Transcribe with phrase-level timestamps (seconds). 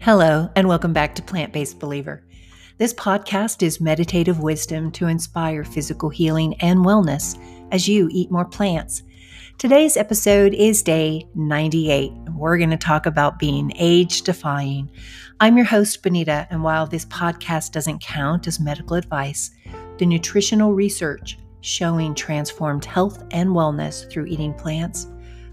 [0.00, 2.22] Hello, and welcome back to Plant Based Believer.
[2.78, 7.36] This podcast is meditative wisdom to inspire physical healing and wellness
[7.72, 9.02] as you eat more plants.
[9.58, 12.12] Today's episode is day 98.
[12.36, 14.88] We're going to talk about being age defying.
[15.40, 19.50] I'm your host, Benita, and while this podcast doesn't count as medical advice,
[19.98, 25.08] the nutritional research showing transformed health and wellness through eating plants,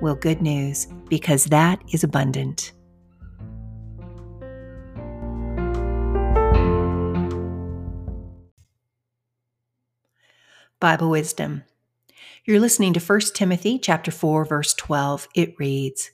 [0.00, 2.72] well, good news, because that is abundant.
[10.80, 11.64] Bible wisdom.
[12.44, 15.26] You're listening to 1 Timothy chapter 4 verse 12.
[15.34, 16.12] It reads,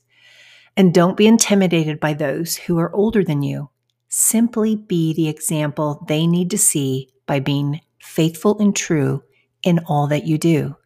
[0.74, 3.68] "And don't be intimidated by those who are older than you.
[4.08, 9.22] Simply be the example they need to see by being faithful and true
[9.62, 10.76] in all that you do.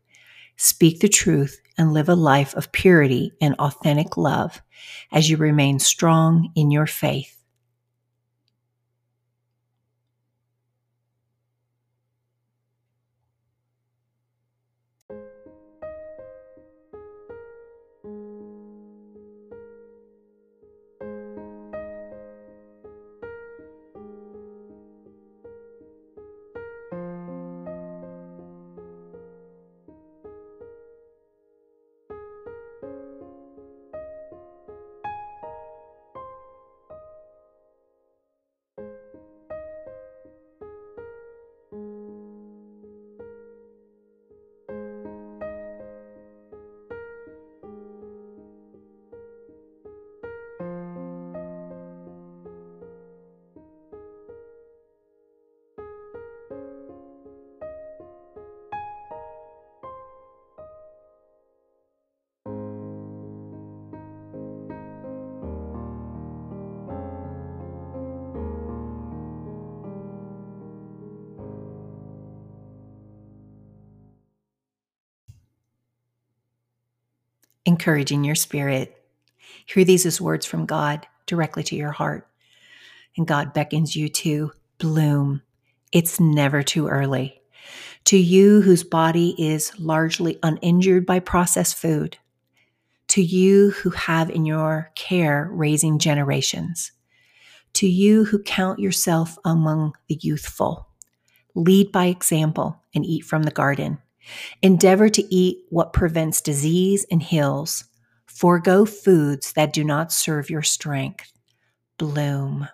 [0.56, 4.60] Speak the truth and live a life of purity and authentic love
[5.12, 7.37] as you remain strong in your faith.
[77.68, 78.96] Encouraging your spirit.
[79.66, 82.26] Hear these as words from God directly to your heart.
[83.16, 85.42] And God beckons you to bloom.
[85.92, 87.40] It's never too early.
[88.06, 92.16] To you whose body is largely uninjured by processed food,
[93.08, 96.92] to you who have in your care raising generations,
[97.74, 100.88] to you who count yourself among the youthful,
[101.54, 103.98] lead by example and eat from the garden.
[104.62, 107.84] Endeavor to eat what prevents disease and heals.
[108.26, 111.32] Forgo foods that do not serve your strength.
[111.98, 112.68] Bloom.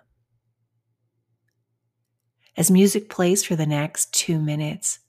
[2.57, 4.99] As music plays for the next two minutes,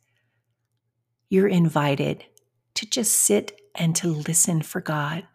[1.29, 2.25] you're invited
[2.75, 5.27] to just sit and to listen for God.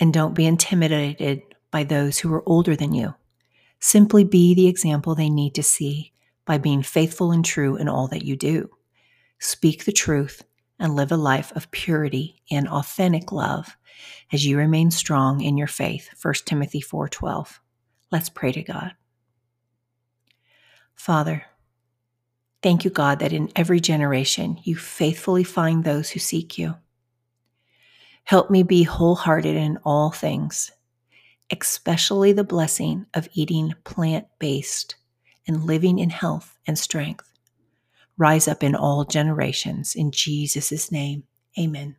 [0.00, 3.14] And don't be intimidated by those who are older than you.
[3.80, 6.12] Simply be the example they need to see
[6.44, 8.70] by being faithful and true in all that you do.
[9.38, 10.44] Speak the truth
[10.78, 13.76] and live a life of purity and authentic love
[14.32, 16.08] as you remain strong in your faith.
[16.20, 17.60] 1 Timothy 4:12.
[18.10, 18.94] Let's pray to God.
[20.94, 21.44] Father,
[22.62, 26.76] thank you God that in every generation you faithfully find those who seek you.
[28.24, 30.72] Help me be wholehearted in all things,
[31.52, 34.96] especially the blessing of eating plant-based
[35.46, 37.30] and living in health and strength.
[38.16, 41.24] Rise up in all generations in Jesus' name.
[41.58, 41.96] Amen.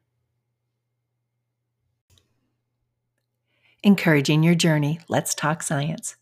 [3.86, 5.00] encouraging your journey.
[5.08, 6.18] Let's talk science.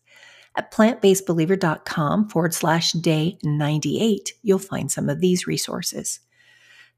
[0.54, 6.20] At plantbasedbeliever.com forward slash day 98, you'll find some of these resources.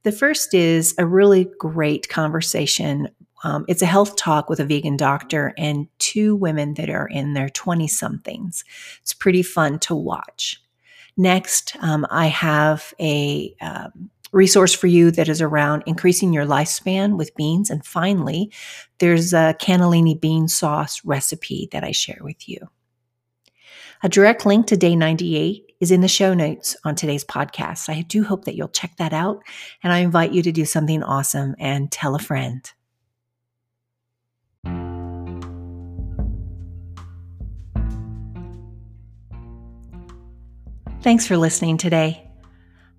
[0.07, 3.09] The first is a really great conversation.
[3.43, 7.35] Um, it's a health talk with a vegan doctor and two women that are in
[7.35, 8.63] their 20 somethings.
[9.01, 10.63] It's pretty fun to watch.
[11.17, 17.17] Next, um, I have a um, resource for you that is around increasing your lifespan
[17.17, 17.69] with beans.
[17.69, 18.53] And finally,
[18.99, 22.59] there's a cannellini bean sauce recipe that I share with you.
[24.05, 27.89] A direct link to day 98 is in the show notes on today's podcast.
[27.89, 29.43] I do hope that you'll check that out.
[29.83, 32.71] And I invite you to do something awesome and tell a friend.
[41.03, 42.29] Thanks for listening today.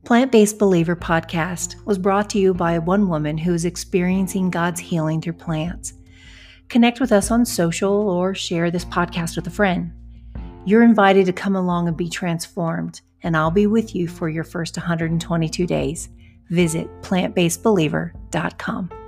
[0.06, 4.80] Plant Based Believer podcast was brought to you by one woman who is experiencing God's
[4.80, 5.94] healing through plants.
[6.70, 9.92] Connect with us on social or share this podcast with a friend.
[10.68, 14.44] You're invited to come along and be transformed, and I'll be with you for your
[14.44, 16.10] first 122 days.
[16.50, 19.07] Visit plantbasedbeliever.com.